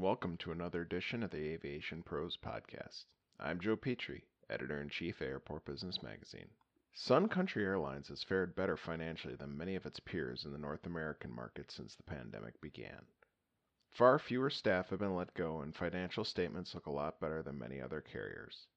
welcome 0.00 0.34
to 0.38 0.50
another 0.50 0.80
edition 0.80 1.22
of 1.22 1.30
the 1.30 1.50
Aviation 1.52 2.02
Pros 2.02 2.34
Podcast. 2.34 3.04
I'm 3.38 3.60
Joe 3.60 3.76
Petrie, 3.76 4.24
editor 4.48 4.80
in 4.80 4.88
chief 4.88 5.20
Airport 5.20 5.66
Business 5.66 6.02
Magazine. 6.02 6.48
Sun 6.94 7.28
Country 7.28 7.66
Airlines 7.66 8.08
has 8.08 8.22
fared 8.22 8.54
better 8.54 8.78
financially 8.78 9.34
than 9.34 9.58
many 9.58 9.76
of 9.76 9.84
its 9.84 10.00
peers 10.00 10.46
in 10.46 10.52
the 10.52 10.58
North 10.58 10.86
American 10.86 11.30
market 11.30 11.70
since 11.70 11.94
the 11.94 12.02
pandemic 12.02 12.58
began. 12.62 13.04
Far 13.90 14.18
fewer 14.18 14.48
staff 14.48 14.88
have 14.88 15.00
been 15.00 15.14
let 15.14 15.34
go, 15.34 15.60
and 15.60 15.76
financial 15.76 16.24
statements 16.24 16.74
look 16.74 16.86
a 16.86 16.90
lot 16.90 17.20
better 17.20 17.42
than 17.42 17.58
many 17.58 17.78
other 17.78 18.00
carriers. 18.00 18.68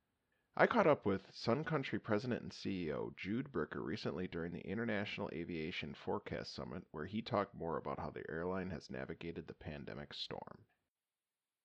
I 0.58 0.67
caught 0.67 0.88
up 0.88 1.05
with 1.05 1.34
Sun 1.34 1.64
Country 1.64 2.00
President 2.00 2.42
and 2.42 2.52
CEO 2.52 3.16
Jude 3.16 3.50
Bricker 3.50 3.81
recently 3.81 4.28
during 4.28 4.52
the 4.52 4.67
International 4.67 5.30
Aviation 5.31 5.94
Forecast 5.94 6.53
Summit, 6.53 6.84
where 6.92 7.05
he 7.05 7.22
talked 7.22 7.55
more 7.55 7.78
about 7.78 8.00
how 8.00 8.09
the 8.09 8.30
airline 8.30 8.72
has 8.72 8.90
navigated 8.90 9.48
the 9.48 9.53
pandemic 9.53 10.14
storm. 10.14 10.66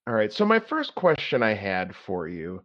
All 0.09 0.15
right, 0.15 0.33
so 0.33 0.47
my 0.47 0.59
first 0.59 0.95
question 0.95 1.43
I 1.43 1.53
had 1.53 1.95
for 1.95 2.29
you 2.29 2.63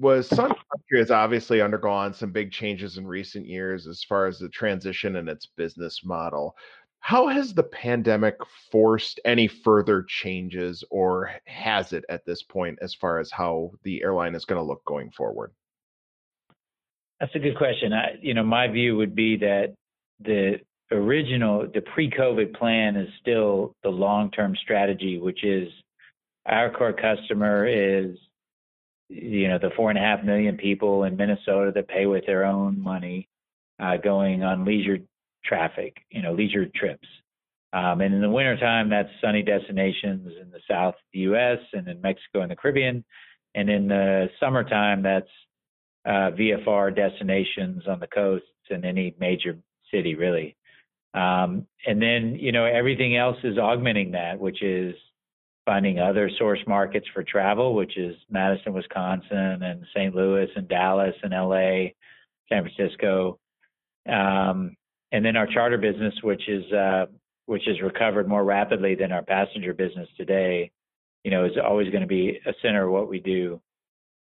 was 0.00 0.26
Sun 0.26 0.48
Country 0.48 0.98
has 0.98 1.12
obviously 1.12 1.60
undergone 1.60 2.12
some 2.12 2.32
big 2.32 2.50
changes 2.50 2.98
in 2.98 3.06
recent 3.06 3.46
years 3.46 3.86
as 3.86 4.02
far 4.02 4.26
as 4.26 4.40
the 4.40 4.48
transition 4.48 5.14
and 5.14 5.28
its 5.28 5.46
business 5.56 6.00
model. 6.04 6.56
How 6.98 7.28
has 7.28 7.54
the 7.54 7.62
pandemic 7.62 8.34
forced 8.72 9.20
any 9.24 9.46
further 9.46 10.02
changes, 10.02 10.82
or 10.90 11.30
has 11.46 11.92
it 11.92 12.04
at 12.08 12.26
this 12.26 12.42
point, 12.42 12.76
as 12.82 12.92
far 12.92 13.20
as 13.20 13.30
how 13.30 13.70
the 13.84 14.02
airline 14.02 14.34
is 14.34 14.44
going 14.44 14.60
to 14.60 14.66
look 14.66 14.84
going 14.84 15.12
forward? 15.12 15.52
That's 17.20 17.36
a 17.36 17.38
good 17.38 17.56
question. 17.56 17.92
I, 17.92 18.18
you 18.20 18.34
know, 18.34 18.42
my 18.42 18.66
view 18.66 18.96
would 18.96 19.14
be 19.14 19.36
that 19.36 19.74
the 20.18 20.58
original, 20.90 21.68
the 21.72 21.82
pre-COVID 21.82 22.52
plan 22.58 22.96
is 22.96 23.08
still 23.20 23.76
the 23.84 23.90
long-term 23.90 24.56
strategy, 24.60 25.18
which 25.20 25.44
is 25.44 25.68
our 26.46 26.70
core 26.70 26.92
customer 26.92 27.66
is 27.66 28.16
you 29.10 29.48
know, 29.48 29.58
the 29.58 29.70
four 29.76 29.90
and 29.90 29.98
a 29.98 30.02
half 30.02 30.22
million 30.24 30.56
people 30.56 31.02
in 31.04 31.16
Minnesota 31.16 31.72
that 31.74 31.88
pay 31.88 32.06
with 32.06 32.24
their 32.26 32.44
own 32.44 32.80
money 32.80 33.28
uh, 33.80 33.96
going 33.96 34.44
on 34.44 34.64
leisure 34.64 34.98
traffic, 35.44 35.96
you 36.10 36.22
know, 36.22 36.32
leisure 36.32 36.66
trips. 36.74 37.08
Um, 37.72 38.00
and 38.00 38.14
in 38.14 38.20
the 38.20 38.30
wintertime, 38.30 38.88
that's 38.88 39.08
sunny 39.20 39.42
destinations 39.42 40.32
in 40.40 40.50
the 40.50 40.60
South 40.68 40.94
of 40.94 41.00
the 41.12 41.20
U.S. 41.20 41.58
and 41.72 41.88
in 41.88 42.00
Mexico 42.00 42.42
and 42.42 42.50
the 42.50 42.56
Caribbean. 42.56 43.04
And 43.54 43.68
in 43.68 43.88
the 43.88 44.28
summertime, 44.38 45.02
that's 45.02 45.28
uh, 46.04 46.30
VFR 46.36 46.94
destinations 46.94 47.88
on 47.88 47.98
the 47.98 48.06
coasts 48.06 48.46
and 48.70 48.84
any 48.84 49.14
major 49.18 49.58
city, 49.92 50.14
really. 50.14 50.56
Um, 51.14 51.66
and 51.86 52.00
then, 52.00 52.36
you 52.36 52.52
know, 52.52 52.64
everything 52.64 53.16
else 53.16 53.38
is 53.42 53.58
augmenting 53.58 54.12
that, 54.12 54.38
which 54.38 54.62
is 54.62 54.94
finding 55.70 56.00
other 56.00 56.28
source 56.36 56.58
markets 56.66 57.06
for 57.14 57.22
travel, 57.22 57.76
which 57.76 57.96
is 57.96 58.16
Madison, 58.28 58.72
Wisconsin, 58.72 59.62
and 59.62 59.86
St. 59.94 60.12
Louis, 60.12 60.48
and 60.56 60.66
Dallas, 60.66 61.14
and 61.22 61.30
LA, 61.30 61.90
San 62.48 62.64
Francisco, 62.68 63.38
um, 64.08 64.76
and 65.12 65.24
then 65.24 65.36
our 65.36 65.46
charter 65.46 65.78
business, 65.78 66.12
which 66.24 66.48
is 66.48 66.64
uh, 66.72 67.06
which 67.46 67.62
has 67.68 67.80
recovered 67.82 68.26
more 68.26 68.42
rapidly 68.42 68.96
than 68.96 69.12
our 69.12 69.22
passenger 69.22 69.72
business 69.72 70.08
today. 70.16 70.72
You 71.22 71.30
know, 71.30 71.44
is 71.44 71.52
always 71.64 71.88
going 71.90 72.00
to 72.00 72.08
be 72.08 72.40
a 72.44 72.52
center 72.62 72.86
of 72.86 72.92
what 72.92 73.08
we 73.08 73.20
do, 73.20 73.60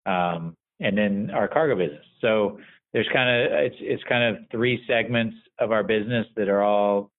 um, 0.06 0.56
and 0.78 0.96
then 0.96 1.32
our 1.34 1.48
cargo 1.48 1.74
business. 1.74 2.06
So 2.20 2.60
there's 2.92 3.08
kind 3.12 3.28
of 3.28 3.52
it's 3.52 3.76
it's 3.80 4.04
kind 4.08 4.36
of 4.36 4.44
three 4.52 4.80
segments 4.86 5.34
of 5.58 5.72
our 5.72 5.82
business 5.82 6.24
that 6.36 6.48
are 6.48 6.62
all 6.62 7.10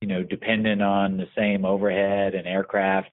you 0.00 0.08
know, 0.08 0.22
dependent 0.22 0.82
on 0.82 1.16
the 1.16 1.28
same 1.36 1.64
overhead 1.64 2.34
and 2.34 2.46
aircraft 2.46 3.10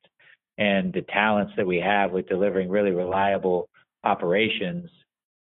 and 0.58 0.94
the 0.94 1.02
talents 1.02 1.54
that 1.58 1.66
we 1.66 1.78
have 1.78 2.12
with 2.12 2.28
delivering 2.28 2.70
really 2.70 2.92
reliable 2.92 3.70
operations 4.04 4.90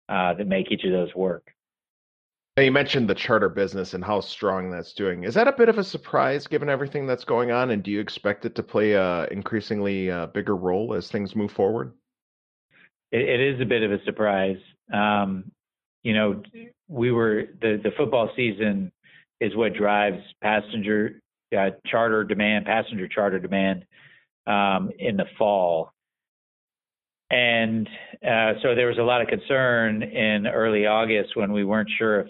uh, 0.08 0.34
that 0.34 0.46
make 0.46 0.70
each 0.70 0.84
of 0.84 0.92
those 0.92 1.14
work. 1.14 1.52
Now 2.56 2.64
you 2.64 2.72
mentioned 2.72 3.08
the 3.08 3.14
charter 3.14 3.48
business 3.48 3.94
and 3.94 4.04
how 4.04 4.20
strong 4.20 4.70
that's 4.70 4.92
doing. 4.92 5.24
Is 5.24 5.34
that 5.34 5.48
a 5.48 5.52
bit 5.52 5.68
of 5.68 5.78
a 5.78 5.84
surprise 5.84 6.46
given 6.46 6.68
everything 6.68 7.06
that's 7.06 7.24
going 7.24 7.52
on? 7.52 7.70
And 7.70 7.82
do 7.82 7.90
you 7.90 8.00
expect 8.00 8.44
it 8.44 8.54
to 8.56 8.62
play 8.62 8.92
a 8.92 9.26
increasingly 9.26 10.10
uh, 10.10 10.26
bigger 10.26 10.56
role 10.56 10.94
as 10.94 11.08
things 11.08 11.36
move 11.36 11.52
forward? 11.52 11.92
it, 13.12 13.28
it 13.28 13.40
is 13.40 13.60
a 13.60 13.64
bit 13.64 13.82
of 13.82 13.92
a 13.92 14.02
surprise. 14.04 14.58
Um, 14.92 15.50
you 16.02 16.14
know, 16.14 16.42
we 16.88 17.12
were 17.12 17.44
the 17.60 17.80
the 17.82 17.90
football 17.96 18.30
season 18.36 18.92
is 19.40 19.54
what 19.56 19.74
drives 19.74 20.22
passenger 20.42 21.20
uh, 21.56 21.70
charter 21.86 22.24
demand, 22.24 22.66
passenger 22.66 23.08
charter 23.08 23.38
demand 23.38 23.84
um, 24.46 24.90
in 24.98 25.16
the 25.16 25.24
fall. 25.38 25.92
And 27.30 27.88
uh, 28.24 28.54
so 28.62 28.74
there 28.74 28.88
was 28.88 28.98
a 28.98 29.02
lot 29.02 29.22
of 29.22 29.28
concern 29.28 30.02
in 30.02 30.46
early 30.46 30.86
August 30.86 31.36
when 31.36 31.52
we 31.52 31.64
weren't 31.64 31.90
sure 31.96 32.22
if 32.22 32.28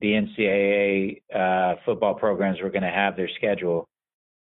the 0.00 0.12
NCAA 0.12 1.22
uh, 1.34 1.76
football 1.84 2.14
programs 2.14 2.60
were 2.60 2.70
going 2.70 2.82
to 2.82 2.90
have 2.90 3.16
their 3.16 3.28
schedule. 3.36 3.88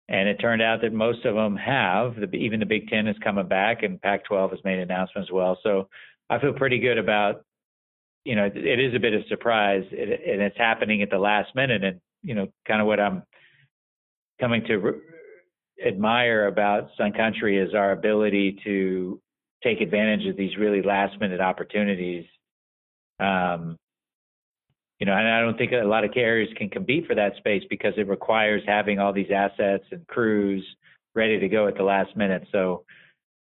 And 0.08 0.28
it 0.28 0.36
turned 0.36 0.62
out 0.62 0.82
that 0.82 0.94
most 0.94 1.26
of 1.26 1.36
them 1.36 1.56
have. 1.56 2.16
The, 2.16 2.36
even 2.36 2.60
the 2.60 2.66
Big 2.66 2.90
Ten 2.90 3.08
is 3.08 3.16
coming 3.24 3.48
back, 3.48 3.84
and 3.84 4.02
Pac-12 4.02 4.52
has 4.52 4.60
made 4.64 4.76
an 4.76 4.92
announcement 4.92 5.28
as 5.28 5.32
well. 5.32 5.58
So 5.64 5.88
I 6.30 6.40
feel 6.40 6.54
pretty 6.54 6.80
good 6.80 6.98
about 6.98 7.44
you 8.26 8.36
know, 8.36 8.50
it 8.54 8.80
is 8.80 8.94
a 8.96 9.00
bit 9.00 9.14
of 9.14 9.22
surprise, 9.30 9.84
and 9.92 10.42
it's 10.42 10.58
happening 10.58 11.02
at 11.04 11.12
the 11.12 11.18
last 11.18 11.56
minute. 11.56 11.84
And 11.84 12.02
you 12.24 12.34
know, 12.34 12.48
kind 12.68 12.82
of 12.82 12.88
what 12.88 13.00
I'm 13.00 13.24
coming 14.40 14.64
to 14.66 14.78
re- 14.78 15.00
admire 15.86 16.48
about 16.48 16.90
Sun 16.98 17.14
Country 17.14 17.58
is 17.58 17.74
our 17.74 17.92
ability 17.92 18.60
to 18.64 19.22
take 19.64 19.80
advantage 19.80 20.28
of 20.28 20.36
these 20.36 20.58
really 20.58 20.82
last 20.82 21.20
minute 21.20 21.40
opportunities. 21.40 22.26
Um, 23.20 23.78
you 25.00 25.06
know, 25.06 25.14
and 25.14 25.28
I 25.28 25.42
don't 25.42 25.58
think 25.58 25.72
a 25.72 25.86
lot 25.86 26.04
of 26.04 26.14
carriers 26.14 26.50
can 26.58 26.70
compete 26.70 27.06
for 27.06 27.16
that 27.16 27.36
space 27.38 27.64
because 27.70 27.94
it 27.98 28.08
requires 28.08 28.64
having 28.66 28.98
all 29.00 29.14
these 29.14 29.32
assets 29.34 29.84
and 29.92 30.06
crews 30.08 30.66
ready 31.14 31.40
to 31.40 31.48
go 31.48 31.68
at 31.68 31.76
the 31.76 31.84
last 31.84 32.16
minute. 32.16 32.48
So, 32.52 32.86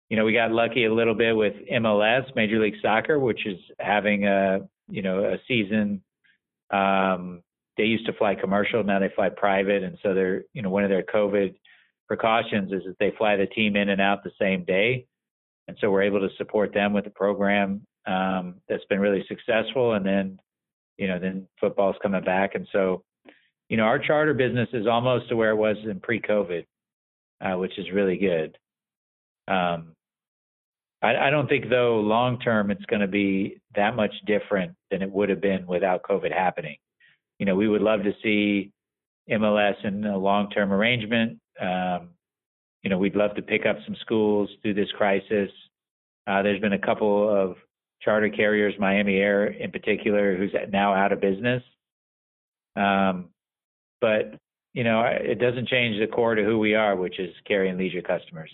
you 0.10 0.18
know, 0.18 0.26
we 0.26 0.34
got 0.34 0.52
lucky 0.52 0.86
a 0.86 0.94
little 0.94 1.14
bit 1.14 1.36
with 1.36 1.54
MLS, 1.72 2.36
Major 2.36 2.60
League 2.60 2.76
Soccer, 2.82 3.20
which 3.20 3.46
is 3.46 3.60
having 3.80 4.26
a, 4.26 4.60
you 4.90 5.04
know, 5.04 5.24
a 5.24 5.38
season. 5.48 6.02
Um, 6.72 7.44
they 7.78 7.84
used 7.84 8.08
to 8.08 8.14
fly 8.14 8.36
commercial, 8.36 8.84
now 8.84 9.00
they 9.00 9.12
fly 9.16 9.30
private, 9.30 9.84
and 9.84 9.98
so 10.04 10.14
they're, 10.14 10.44
you 10.54 10.62
know, 10.62 10.70
one 10.70 10.84
of 10.84 10.90
their 10.90 11.04
COVID 11.04 11.56
precautions 12.08 12.72
is 12.72 12.82
that 12.86 12.98
they 13.00 13.14
fly 13.18 13.36
the 13.36 13.46
team 13.46 13.76
in 13.76 13.90
and 13.90 14.02
out 14.02 14.24
the 14.24 14.32
same 14.40 14.66
day, 14.66 15.06
and 15.68 15.78
so 15.80 15.92
we're 15.92 16.02
able 16.02 16.20
to 16.20 16.36
support 16.38 16.74
them 16.74 16.92
with 16.92 17.06
a 17.06 17.12
program 17.12 17.86
um, 18.08 18.56
that's 18.68 18.84
been 18.86 19.00
really 19.00 19.24
successful. 19.28 19.94
And 19.94 20.06
then, 20.06 20.40
you 20.98 21.08
know, 21.08 21.20
then 21.20 21.48
football's 21.60 21.96
coming 22.02 22.24
back, 22.24 22.56
and 22.56 22.68
so, 22.72 23.04
you 23.70 23.78
know, 23.78 23.84
our 23.84 24.00
charter 24.00 24.34
business 24.34 24.70
is 24.74 24.88
almost 24.88 25.30
to 25.30 25.36
where 25.36 25.52
it 25.52 25.56
was 25.56 25.78
in 25.84 26.00
pre-COVID, 26.00 26.66
uh, 27.42 27.58
which 27.58 27.78
is 27.78 27.92
really 27.94 28.18
good. 28.18 28.58
Um, 29.48 29.96
I, 31.02 31.16
I 31.16 31.30
don't 31.30 31.48
think 31.48 31.70
though 31.70 32.00
long 32.00 32.40
term 32.40 32.72
it's 32.72 32.86
going 32.86 33.02
to 33.02 33.08
be 33.08 33.60
that 33.76 33.96
much 33.96 34.14
different 34.26 34.76
than 34.92 35.02
it 35.02 35.12
would 35.12 35.30
have 35.30 35.42
been 35.42 35.66
without 35.68 36.04
COVID 36.04 36.34
happening. 36.34 36.78
You 37.38 37.46
know, 37.46 37.56
we 37.56 37.68
would 37.68 37.82
love 37.82 38.04
to 38.04 38.14
see 38.22 38.72
MLS 39.30 39.76
in 39.84 40.06
a 40.06 40.18
long 40.18 40.50
term 40.50 40.74
arrangement. 40.74 41.40
Um, 41.60 42.10
you 42.84 42.90
know, 42.90 42.98
we'd 42.98 43.16
love 43.16 43.36
to 43.36 43.42
pick 43.42 43.66
up 43.66 43.78
some 43.86 43.96
schools 44.02 44.50
through 44.62 44.74
this 44.74 44.92
crisis. 44.98 45.50
Uh, 46.28 46.42
there's 46.42 46.62
been 46.62 46.74
a 46.74 46.80
couple 46.80 47.30
of 47.30 47.56
charter 48.02 48.30
carriers, 48.30 48.74
Miami 48.80 49.18
Air 49.18 49.48
in 49.48 49.72
particular, 49.72 50.36
who's 50.36 50.54
now 50.72 50.94
out 50.94 51.12
of 51.12 51.20
business. 51.20 51.64
Um, 52.76 53.30
but 54.02 54.36
you 54.74 54.84
know, 54.84 55.02
it 55.02 55.40
doesn't 55.40 55.68
change 55.68 56.00
the 56.00 56.08
core 56.08 56.36
to 56.36 56.44
who 56.44 56.60
we 56.60 56.76
are, 56.76 56.96
which 56.96 57.20
is 57.20 57.34
carrying 57.46 57.78
leisure 57.78 58.02
customers. 58.02 58.52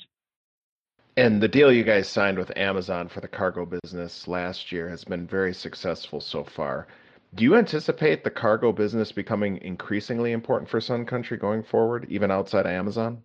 And 1.18 1.42
the 1.42 1.48
deal 1.48 1.72
you 1.72 1.86
guys 1.86 2.10
signed 2.10 2.38
with 2.38 2.58
Amazon 2.58 3.08
for 3.08 3.22
the 3.22 3.28
cargo 3.28 3.66
business 3.66 4.28
last 4.28 4.72
year 4.72 4.90
has 4.90 5.06
been 5.06 5.26
very 5.26 5.54
successful 5.54 6.20
so 6.20 6.44
far. 6.44 6.88
Do 7.36 7.46
you 7.46 7.56
anticipate 7.56 8.24
the 8.24 8.30
cargo 8.30 8.74
business 8.74 9.14
becoming 9.14 9.58
increasingly 9.62 10.34
important 10.34 10.70
for 10.70 10.82
Sun 10.82 11.06
Country 11.06 11.38
going 11.38 11.64
forward, 11.64 12.06
even 12.10 12.32
outside 12.32 12.66
of 12.66 12.72
Amazon? 12.72 13.22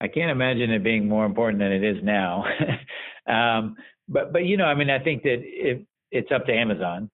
I 0.00 0.08
can't 0.08 0.30
imagine 0.30 0.70
it 0.70 0.82
being 0.82 1.06
more 1.06 1.26
important 1.26 1.58
than 1.58 1.70
it 1.70 1.84
is 1.84 2.02
now. 2.02 2.44
um, 3.26 3.76
but 4.08 4.32
but 4.32 4.44
you 4.46 4.56
know, 4.56 4.64
I 4.64 4.74
mean, 4.74 4.90
I 4.90 4.98
think 4.98 5.22
that 5.22 5.40
it, 5.42 5.86
it's 6.10 6.32
up 6.32 6.46
to 6.46 6.52
Amazon. 6.52 7.10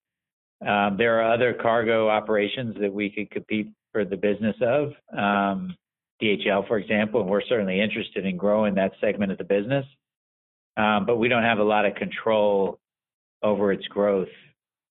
Um, 0.67 0.97
there 0.97 1.21
are 1.21 1.33
other 1.33 1.55
cargo 1.55 2.09
operations 2.09 2.77
that 2.81 2.93
we 2.93 3.11
could 3.11 3.31
compete 3.31 3.69
for 3.93 4.05
the 4.05 4.17
business 4.17 4.57
of. 4.63 4.93
Um, 5.17 5.77
DHL, 6.23 6.67
for 6.67 6.79
example, 6.79 7.21
and 7.21 7.31
we're 7.31 7.43
certainly 7.43 7.81
interested 7.81 8.27
in 8.27 8.37
growing 8.37 8.75
that 8.75 8.93
segment 9.01 9.33
of 9.33 9.39
the 9.39 9.45
business. 9.45 9.87
Um, 10.77 11.07
but 11.07 11.17
we 11.17 11.29
don't 11.29 11.43
have 11.43 11.59
a 11.59 11.65
lot 11.65 11.87
of 11.87 11.95
control 11.95 12.79
over 13.43 13.73
its 13.73 13.87
growth, 13.89 14.29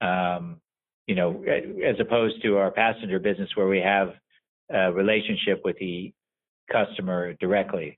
um, 0.02 0.60
you 1.06 1.16
know, 1.16 1.44
as 1.44 1.96
opposed 2.00 2.42
to 2.44 2.58
our 2.58 2.72
passenger 2.72 3.20
business 3.20 3.50
where 3.56 3.68
we 3.68 3.80
have 3.80 4.14
a 4.70 4.92
relationship 4.92 5.62
with 5.64 5.78
the 5.80 6.14
customer 6.72 7.34
directly. 7.34 7.98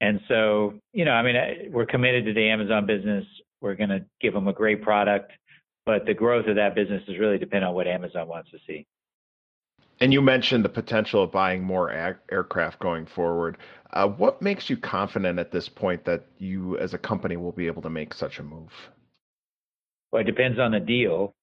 And 0.00 0.20
so, 0.28 0.74
you 0.92 1.04
know, 1.04 1.12
I 1.12 1.22
mean, 1.22 1.72
we're 1.72 1.86
committed 1.86 2.24
to 2.26 2.32
the 2.32 2.48
Amazon 2.48 2.86
business. 2.86 3.24
We're 3.60 3.74
going 3.74 3.90
to 3.90 4.04
give 4.20 4.32
them 4.32 4.48
a 4.48 4.52
great 4.52 4.82
product, 4.82 5.32
but 5.84 6.06
the 6.06 6.14
growth 6.14 6.46
of 6.46 6.56
that 6.56 6.74
business 6.74 7.02
is 7.08 7.18
really 7.18 7.38
dependent 7.38 7.68
on 7.68 7.74
what 7.74 7.86
Amazon 7.86 8.28
wants 8.28 8.50
to 8.52 8.58
see. 8.66 8.86
And 10.00 10.14
you 10.14 10.22
mentioned 10.22 10.64
the 10.64 10.70
potential 10.70 11.22
of 11.22 11.30
buying 11.30 11.62
more 11.62 11.90
aircraft 12.30 12.78
going 12.78 13.04
forward. 13.04 13.58
Uh, 13.92 14.08
what 14.08 14.40
makes 14.40 14.70
you 14.70 14.76
confident 14.76 15.38
at 15.38 15.52
this 15.52 15.68
point 15.68 16.04
that 16.06 16.24
you, 16.38 16.78
as 16.78 16.94
a 16.94 16.98
company, 16.98 17.36
will 17.36 17.52
be 17.52 17.66
able 17.66 17.82
to 17.82 17.90
make 17.90 18.14
such 18.14 18.38
a 18.38 18.42
move? 18.42 18.72
Well, 20.10 20.22
it 20.22 20.24
depends 20.24 20.58
on 20.58 20.72
the 20.72 20.80
deal. 20.80 21.34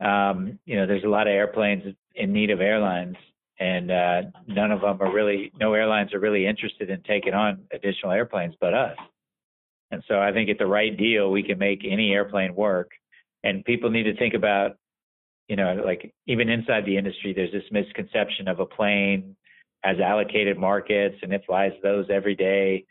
Um, 0.00 0.58
you 0.64 0.76
know, 0.76 0.86
there's 0.86 1.04
a 1.04 1.08
lot 1.08 1.26
of 1.26 1.32
airplanes 1.32 1.94
in 2.14 2.32
need 2.32 2.50
of 2.50 2.60
airlines, 2.60 3.16
and 3.60 3.90
uh, 3.90 4.22
none 4.46 4.70
of 4.70 4.80
them 4.80 4.98
are 5.02 5.12
really, 5.12 5.52
no 5.60 5.74
airlines 5.74 6.14
are 6.14 6.20
really 6.20 6.46
interested 6.46 6.88
in 6.88 7.02
taking 7.02 7.34
on 7.34 7.64
additional 7.72 8.12
airplanes 8.12 8.54
but 8.60 8.72
us. 8.72 8.96
And 9.90 10.02
so 10.08 10.18
I 10.18 10.32
think 10.32 10.48
at 10.50 10.58
the 10.58 10.66
right 10.66 10.96
deal, 10.96 11.30
we 11.30 11.42
can 11.42 11.58
make 11.58 11.84
any 11.84 12.12
airplane 12.12 12.54
work. 12.54 12.90
And 13.44 13.64
people 13.64 13.90
need 13.90 14.04
to 14.04 14.16
think 14.16 14.34
about 14.34 14.76
you 15.48 15.56
know, 15.56 15.82
like 15.84 16.12
even 16.26 16.48
inside 16.48 16.84
the 16.84 16.96
industry, 16.96 17.32
there's 17.32 17.52
this 17.52 17.64
misconception 17.70 18.48
of 18.48 18.60
a 18.60 18.66
plane 18.66 19.34
has 19.82 19.96
allocated 20.00 20.58
markets 20.58 21.16
and 21.22 21.32
it 21.32 21.42
flies 21.46 21.72
those 21.82 22.06
every 22.10 22.34
day. 22.34 22.84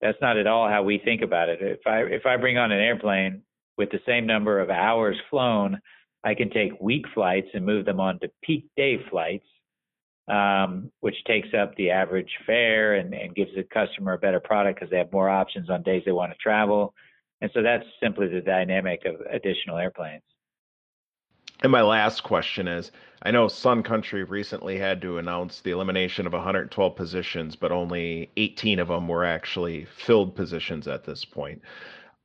That's 0.00 0.18
not 0.20 0.36
at 0.36 0.46
all 0.46 0.68
how 0.68 0.82
we 0.82 0.98
think 0.98 1.22
about 1.22 1.48
it. 1.48 1.60
If 1.62 1.86
I 1.86 2.00
if 2.02 2.26
I 2.26 2.36
bring 2.36 2.58
on 2.58 2.72
an 2.72 2.80
airplane 2.80 3.42
with 3.78 3.90
the 3.90 4.00
same 4.06 4.26
number 4.26 4.60
of 4.60 4.68
hours 4.68 5.16
flown, 5.30 5.80
I 6.24 6.34
can 6.34 6.50
take 6.50 6.80
week 6.80 7.06
flights 7.14 7.48
and 7.54 7.64
move 7.64 7.84
them 7.84 8.00
on 8.00 8.18
to 8.20 8.30
peak 8.42 8.66
day 8.76 8.98
flights, 9.10 9.46
um, 10.28 10.90
which 11.00 11.14
takes 11.26 11.48
up 11.58 11.74
the 11.76 11.90
average 11.90 12.30
fare 12.46 12.94
and, 12.94 13.14
and 13.14 13.34
gives 13.34 13.54
the 13.54 13.62
customer 13.62 14.14
a 14.14 14.18
better 14.18 14.40
product 14.40 14.80
because 14.80 14.90
they 14.90 14.98
have 14.98 15.12
more 15.12 15.30
options 15.30 15.70
on 15.70 15.82
days 15.82 16.02
they 16.04 16.12
want 16.12 16.32
to 16.32 16.38
travel. 16.38 16.94
And 17.40 17.50
so 17.54 17.62
that's 17.62 17.84
simply 18.02 18.28
the 18.28 18.40
dynamic 18.40 19.04
of 19.04 19.20
additional 19.32 19.78
airplanes. 19.78 20.22
And 21.62 21.70
my 21.70 21.82
last 21.82 22.24
question 22.24 22.66
is 22.66 22.90
I 23.22 23.30
know 23.30 23.46
Sun 23.46 23.84
Country 23.84 24.24
recently 24.24 24.78
had 24.78 25.00
to 25.02 25.18
announce 25.18 25.60
the 25.60 25.70
elimination 25.70 26.26
of 26.26 26.32
112 26.32 26.96
positions, 26.96 27.54
but 27.54 27.70
only 27.70 28.32
18 28.36 28.80
of 28.80 28.88
them 28.88 29.06
were 29.06 29.24
actually 29.24 29.84
filled 29.84 30.34
positions 30.34 30.88
at 30.88 31.04
this 31.04 31.24
point. 31.24 31.62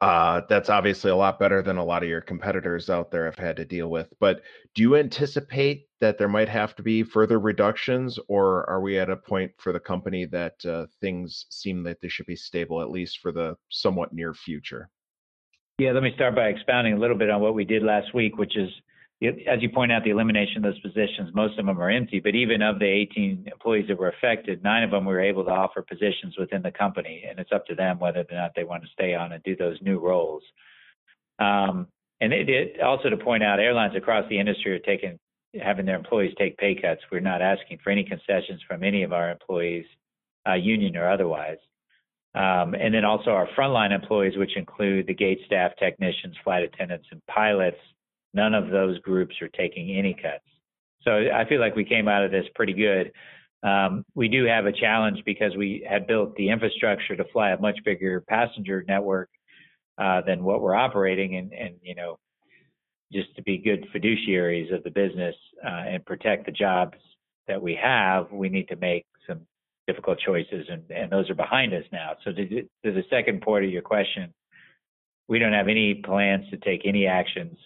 Uh, 0.02 0.42
that's 0.50 0.70
obviously 0.70 1.12
a 1.12 1.16
lot 1.16 1.40
better 1.40 1.62
than 1.62 1.78
a 1.78 1.86
lot 1.86 2.02
of 2.02 2.10
your 2.10 2.22
competitors 2.22 2.90
out 2.90 3.12
there 3.12 3.26
have 3.26 3.38
had 3.38 3.56
to 3.58 3.66
deal 3.66 3.90
with. 3.90 4.12
But 4.20 4.42
do 4.74 4.82
you 4.82 4.96
anticipate 4.96 5.88
that 6.02 6.18
there 6.18 6.28
might 6.28 6.50
have 6.50 6.76
to 6.76 6.84
be 6.84 7.04
further 7.04 7.40
reductions, 7.40 8.20
or 8.28 8.68
are 8.68 8.82
we 8.82 8.98
at 8.98 9.10
a 9.10 9.18
point 9.18 9.52
for 9.58 9.72
the 9.72 9.80
company 9.80 10.26
that 10.26 10.66
uh, 10.66 10.88
things 11.00 11.46
seem 11.50 11.84
that 11.84 12.02
they 12.02 12.10
should 12.10 12.28
be 12.28 12.36
stable, 12.36 12.82
at 12.82 12.92
least 12.92 13.20
for 13.20 13.32
the 13.32 13.56
somewhat 13.70 14.14
near 14.14 14.34
future? 14.34 14.90
Yeah, 15.80 15.92
let 15.92 16.02
me 16.02 16.12
start 16.16 16.36
by 16.36 16.48
expounding 16.48 16.94
a 16.94 17.00
little 17.00 17.18
bit 17.18 17.30
on 17.30 17.42
what 17.42 17.54
we 17.54 17.66
did 17.66 17.84
last 17.84 18.14
week, 18.16 18.38
which 18.38 18.58
is 18.58 18.70
as 19.22 19.62
you 19.62 19.70
point 19.70 19.92
out, 19.92 20.04
the 20.04 20.12
elimination 20.12 20.58
of 20.58 20.64
those 20.64 20.80
positions, 20.80 21.34
most 21.34 21.58
of 21.58 21.66
them 21.66 21.80
are 21.80 21.90
empty. 21.90 22.20
But 22.20 22.36
even 22.36 22.62
of 22.62 22.78
the 22.78 22.86
18 22.86 23.48
employees 23.52 23.86
that 23.88 23.98
were 23.98 24.10
affected, 24.10 24.64
nine 24.64 24.84
of 24.84 24.92
them 24.92 25.06
were 25.06 25.20
able 25.20 25.44
to 25.46 25.52
offer 25.52 25.82
positions 25.82 26.38
within 26.38 26.62
the 26.62 26.72
company, 26.72 27.24
and 27.28 27.40
it's 27.40 27.52
up 27.52 27.66
to 27.68 27.76
them 27.76 27.98
whether 27.98 28.20
or 28.20 28.36
not 28.36 28.52
they 28.56 28.64
want 28.64 28.84
to 28.84 28.90
stay 28.94 29.16
on 29.16 29.32
and 29.32 29.44
do 29.44 29.56
those 29.56 29.78
new 29.82 30.00
roles. 30.00 30.44
Um, 31.40 31.88
and 32.22 32.32
it, 32.32 32.50
it, 32.50 32.82
also 32.82 33.10
to 33.10 33.18
point 33.18 33.44
out, 33.44 33.60
airlines 33.60 33.96
across 33.96 34.28
the 34.30 34.40
industry 34.40 34.74
are 34.74 34.80
taking 34.80 35.20
having 35.60 35.86
their 35.86 35.96
employees 35.96 36.34
take 36.38 36.58
pay 36.58 36.76
cuts. 36.76 37.02
We're 37.12 37.20
not 37.20 37.42
asking 37.42 37.80
for 37.84 37.90
any 37.90 38.04
concessions 38.04 38.62
from 38.68 38.84
any 38.84 39.04
of 39.04 39.14
our 39.14 39.32
employees, 39.32 39.86
uh, 40.48 40.54
union 40.54 40.96
or 40.96 41.10
otherwise. 41.10 41.58
Um, 42.36 42.76
and 42.76 42.94
then 42.94 43.06
also 43.06 43.32
our 43.32 43.48
frontline 43.58 43.92
employees, 43.92 44.38
which 44.38 44.58
include 44.58 45.08
the 45.08 45.14
gate 45.16 45.40
staff, 45.48 45.72
technicians, 45.80 46.36
flight 46.44 46.64
attendants, 46.64 47.08
and 47.12 47.26
pilots 47.26 47.78
None 48.34 48.54
of 48.54 48.70
those 48.70 49.00
groups 49.00 49.36
are 49.42 49.50
taking 49.50 49.98
any 49.98 50.14
cuts. 50.14 50.44
So 51.02 51.12
I 51.12 51.48
feel 51.48 51.60
like 51.60 51.76
we 51.76 51.86
came 51.86 52.08
out 52.08 52.24
of 52.24 52.32
this 52.32 52.46
pretty 52.56 52.74
good. 52.74 53.12
Um, 53.64 54.04
we 54.14 54.28
do 54.28 54.46
have 54.46 54.66
a 54.66 54.72
challenge 54.72 55.24
because 55.26 55.56
we 55.56 55.86
had 55.90 56.06
built 56.06 56.36
the 56.36 56.50
infrastructure 56.50 57.16
to 57.16 57.24
fly 57.34 57.52
a 57.52 57.60
much 57.60 57.80
bigger 57.84 58.22
passenger 58.22 58.84
network 58.88 59.30
uh, 59.98 60.22
than 60.22 60.44
what 60.44 60.62
we're 60.62 60.76
operating, 60.76 61.38
and, 61.38 61.54
and 61.54 61.76
you 61.82 61.96
know, 61.96 62.20
just 63.12 63.36
to 63.36 63.42
be 63.42 63.58
good 63.58 63.88
fiduciaries 63.96 64.74
of 64.74 64.84
the 64.84 64.92
business 64.92 65.36
uh, 65.66 65.84
and 65.88 66.06
protect 66.06 66.46
the 66.46 66.52
jobs 66.52 66.98
that 67.48 67.62
we 67.62 67.78
have, 67.82 68.32
we 68.32 68.50
need 68.50 68.68
to 68.68 68.76
make 68.76 69.06
some 69.26 69.40
difficult 69.88 70.20
choices, 70.20 70.68
and, 70.70 70.84
and 70.92 71.12
those 71.12 71.30
are 71.30 71.36
behind 71.36 71.74
us 71.74 71.86
now. 71.92 72.12
So 72.24 72.32
to, 72.34 72.48
to 72.48 72.68
the 72.84 73.04
second 73.10 73.42
part 73.42 73.64
of 73.64 73.72
your 73.72 73.82
question, 73.82 74.34
we 75.28 75.40
don't 75.40 75.54
have 75.54 75.68
any 75.68 75.96
plans 75.96 76.48
to 76.52 76.58
take 76.58 76.82
any 76.86 77.08
actions 77.08 77.58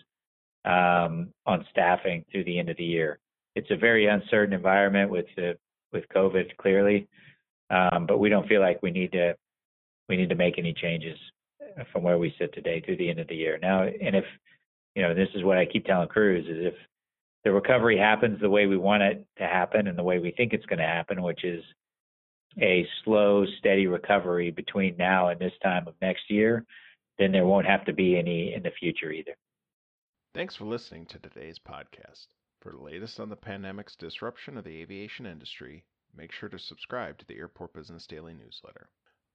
um, 0.66 1.34
on 1.46 1.66
staffing 1.72 2.26
through 2.32 2.44
the 2.44 2.60
end 2.60 2.70
of 2.70 2.78
the 2.78 2.84
year. 2.84 3.20
It's 3.56 3.72
a 3.72 3.76
very 3.76 4.08
uncertain 4.08 4.54
environment 4.54 5.10
with 5.10 5.26
the, 5.36 5.58
with 5.92 6.04
COVID 6.16 6.56
clearly, 6.58 7.08
um, 7.70 8.06
but 8.06 8.20
we 8.20 8.30
don't 8.30 8.48
feel 8.48 8.62
like 8.62 8.82
we 8.82 8.92
need 8.92 9.12
to 9.14 9.36
we 10.10 10.18
need 10.18 10.30
to 10.30 10.36
make 10.36 10.58
any 10.58 10.74
changes 10.74 11.18
from 11.94 12.04
where 12.04 12.18
we 12.18 12.36
sit 12.38 12.54
today 12.54 12.82
through 12.82 12.98
the 12.98 13.10
end 13.10 13.20
of 13.20 13.30
the 13.30 13.36
year. 13.36 13.58
Now, 13.62 13.84
and 13.84 14.16
if 14.16 14.26
you 14.96 15.02
know, 15.02 15.14
this 15.14 15.30
is 15.36 15.44
what 15.44 15.58
I 15.58 15.66
keep 15.66 15.86
telling 15.86 16.10
crews 16.10 16.46
is 16.48 16.74
if 16.74 16.74
the 17.44 17.52
recovery 17.52 17.98
happens 17.98 18.40
the 18.40 18.50
way 18.50 18.66
we 18.66 18.78
want 18.78 19.04
it 19.04 19.26
to 19.38 19.44
happen 19.44 19.88
and 19.88 19.98
the 19.98 20.04
way 20.04 20.20
we 20.20 20.32
think 20.32 20.54
it's 20.54 20.66
going 20.66 20.80
to 20.80 20.86
happen, 20.86 21.22
which 21.22 21.44
is 21.44 21.64
a 22.62 22.86
slow, 23.04 23.46
steady 23.60 23.88
recovery 23.88 24.52
between 24.52 24.98
now 24.98 25.30
and 25.30 25.40
this 25.40 25.54
time 25.64 25.88
of 25.88 25.96
next 26.02 26.30
year, 26.30 26.66
then 27.18 27.32
there 27.32 27.46
won't 27.46 27.66
have 27.66 27.86
to 27.86 27.94
be 27.94 28.18
any 28.18 28.54
in 28.54 28.64
the 28.64 28.72
future 28.80 29.12
either. 29.12 29.36
Thanks 30.34 30.56
for 30.56 30.64
listening 30.64 31.08
to 31.08 31.20
today's 31.20 31.60
podcast. 31.60 32.28
For 32.62 32.72
the 32.72 32.78
latest 32.78 33.20
on 33.20 33.28
the 33.28 33.36
pandemic's 33.36 33.98
disruption 33.98 34.56
of 34.56 34.64
the 34.64 34.82
aviation 34.82 35.26
industry, 35.26 35.84
make 36.16 36.32
sure 36.32 36.48
to 36.48 36.58
subscribe 36.58 37.18
to 37.18 37.26
the 37.26 37.36
Airport 37.36 37.74
Business 37.74 38.08
Daily 38.08 38.34
newsletter. 38.34 38.90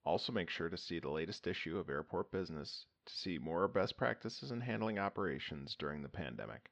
Also, 0.07 0.33
make 0.33 0.49
sure 0.49 0.71
to 0.71 0.77
see 0.79 0.99
the 0.99 1.11
latest 1.11 1.47
issue 1.47 1.77
of 1.77 1.91
Airport 1.91 2.31
Business 2.33 2.87
to 3.05 3.13
see 3.13 3.37
more 3.37 3.69
best 3.69 3.99
practices 3.99 4.51
in 4.51 4.63
handling 4.63 4.99
operations 4.99 5.77
during 5.79 6.01
the 6.01 6.09
pandemic. 6.09 6.71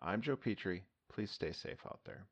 I'm 0.00 0.22
Joe 0.22 0.36
Petrie. 0.36 0.84
Please 1.08 1.32
stay 1.32 1.50
safe 1.50 1.84
out 1.84 1.98
there. 2.04 2.28